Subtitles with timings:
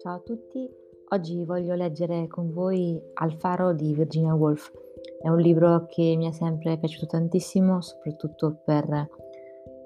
[0.00, 0.66] Ciao a tutti,
[1.10, 4.72] oggi voglio leggere con voi Al faro di Virginia Woolf.
[5.20, 9.06] È un libro che mi è sempre piaciuto tantissimo, soprattutto per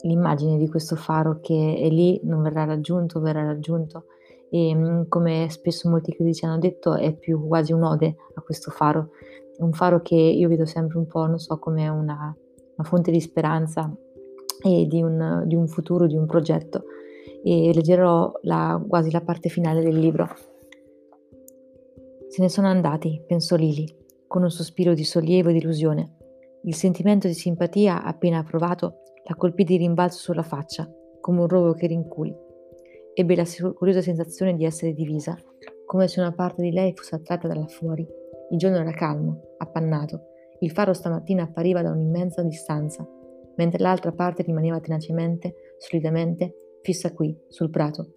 [0.03, 4.05] l'immagine di questo faro che è lì, non verrà raggiunto, verrà raggiunto
[4.49, 9.11] e mm, come spesso molti critici hanno detto è più quasi un'ode a questo faro,
[9.59, 12.33] un faro che io vedo sempre un po', non so, come una,
[12.77, 13.93] una fonte di speranza
[14.63, 16.85] e di un, di un futuro, di un progetto
[17.43, 20.29] e leggerò la, quasi la parte finale del libro.
[22.29, 23.87] Se ne sono andati, pensò Lily,
[24.27, 26.17] con un sospiro di sollievo e di illusione.
[26.63, 30.89] Il sentimento di simpatia appena provato la colpì di rimbalzo sulla faccia,
[31.21, 32.35] come un rovo che rinculi.
[33.15, 35.37] Ebbe la curiosa sensazione di essere divisa,
[35.87, 38.07] come se una parte di lei fosse attratta da là fuori.
[38.51, 40.27] Il giorno era calmo, appannato.
[40.61, 43.07] Il faro stamattina appariva da un'immensa distanza,
[43.57, 48.13] mentre l'altra parte rimaneva tenacemente, solidamente, fissa qui, sul prato.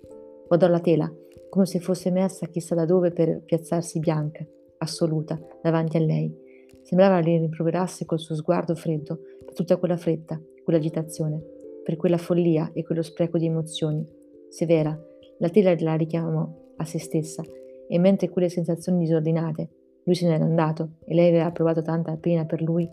[0.48, 1.12] Guardò la tela,
[1.50, 4.46] come se fosse messa chissà da dove per piazzarsi bianca,
[4.80, 6.34] assoluta, davanti a lei.
[6.82, 11.42] Sembrava le rimproverasse col suo sguardo freddo per tutta quella fretta, quell'agitazione,
[11.84, 14.06] per quella follia e quello spreco di emozioni.
[14.50, 14.98] Severa,
[15.40, 16.48] la tela la richiamò
[16.78, 17.44] a se stessa,
[17.88, 19.70] e mentre quelle sensazioni disordinate,
[20.04, 22.90] lui se n'era andato e lei aveva provato tanta pena per lui,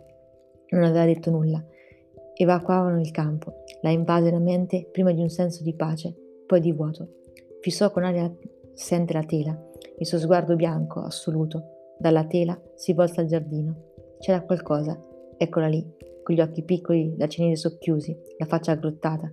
[0.71, 1.65] non aveva detto nulla.
[2.43, 6.17] Evacuavano il campo, la invase la mente prima di un senso di pace,
[6.47, 7.17] poi di vuoto.
[7.61, 8.35] Fissò con aria
[8.75, 9.63] assente la tela,
[9.99, 11.63] il suo sguardo bianco, assoluto.
[11.99, 13.91] Dalla tela si volse al giardino.
[14.21, 14.99] C'era qualcosa,
[15.37, 15.87] eccola lì,
[16.23, 19.31] con gli occhi piccoli, la cenere socchiusi, la faccia aggrottata.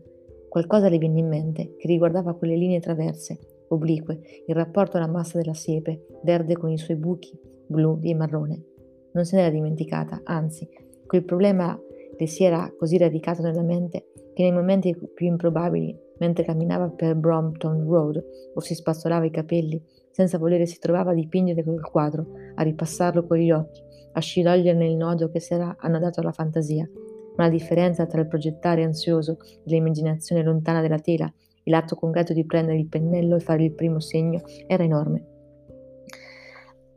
[0.49, 5.37] Qualcosa le venne in mente, che riguardava quelle linee traverse, oblique, il rapporto alla massa
[5.37, 7.31] della siepe, verde con i suoi buchi,
[7.67, 8.65] blu e marrone.
[9.13, 10.67] Non se n'era dimenticata, anzi,
[11.05, 11.79] quel problema
[12.17, 17.15] le si era così radicato nella mente che nei momenti più improbabili, mentre camminava per
[17.15, 18.23] Brompton Road
[18.53, 22.25] o si spazzolava i capelli, senza volere si trovava a dipingere quel quadro,
[22.55, 23.81] a ripassarlo con gli occhi,
[24.13, 26.87] a scioglierne il nodo che si era annodato alla fantasia.
[27.35, 31.31] Ma la differenza tra il progettare ansioso dell'immaginazione lontana della tela
[31.63, 35.25] e l'atto concreto di prendere il pennello e fare il primo segno era enorme.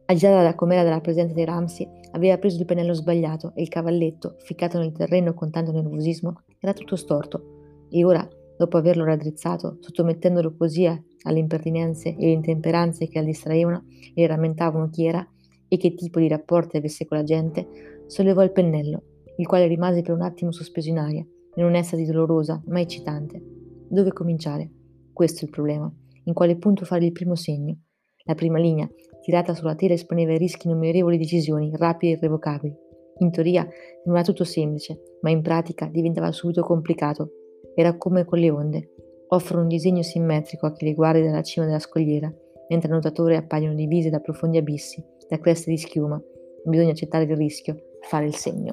[0.07, 4.37] Agitata da com'era dalla presenza di Ramsey, aveva preso il pennello sbagliato e il cavalletto,
[4.39, 7.87] ficcato nel terreno con tanto nervosismo, era tutto storto.
[7.91, 8.27] E ora,
[8.57, 13.85] dopo averlo raddrizzato, sottomettendolo così alle impertinenze e intemperanze che la distraevano
[14.15, 15.27] e rammentavano chi era
[15.69, 19.03] e che tipo di rapporti avesse con la gente, sollevò il pennello,
[19.37, 23.41] il quale rimase per un attimo sospeso in aria, in un'estasi dolorosa ma eccitante.
[23.89, 24.71] Dove cominciare?
[25.13, 25.93] Questo è il problema.
[26.25, 27.77] In quale punto fare il primo segno?
[28.25, 28.89] La prima linea,
[29.21, 32.75] tirata sulla tela, esponeva i rischi innumerevoli decisioni, rapide e irrevocabili.
[33.19, 33.69] In teoria
[34.03, 37.31] sembrava tutto semplice, ma in pratica diventava subito complicato.
[37.75, 38.91] Era come con le onde.
[39.29, 42.33] Offrono un disegno simmetrico a chi le guardi dalla cima della scogliera,
[42.69, 46.21] mentre al nuotatore appaiono divise da profondi abissi, da creste di schiuma.
[46.65, 48.73] Bisogna accettare il rischio, fare il segno.